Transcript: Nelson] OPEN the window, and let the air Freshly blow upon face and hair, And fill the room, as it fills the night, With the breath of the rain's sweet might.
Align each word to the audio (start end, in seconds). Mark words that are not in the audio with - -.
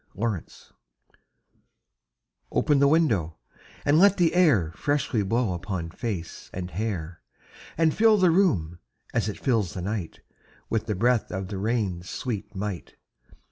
Nelson] 0.15 0.73
OPEN 2.51 2.79
the 2.79 2.87
window, 2.87 3.37
and 3.85 3.99
let 3.99 4.17
the 4.17 4.33
air 4.33 4.71
Freshly 4.75 5.21
blow 5.21 5.53
upon 5.53 5.91
face 5.91 6.49
and 6.51 6.71
hair, 6.71 7.21
And 7.77 7.93
fill 7.93 8.17
the 8.17 8.31
room, 8.31 8.79
as 9.13 9.29
it 9.29 9.39
fills 9.39 9.75
the 9.75 9.81
night, 9.83 10.21
With 10.71 10.87
the 10.87 10.95
breath 10.95 11.31
of 11.31 11.49
the 11.49 11.59
rain's 11.59 12.09
sweet 12.09 12.55
might. 12.55 12.95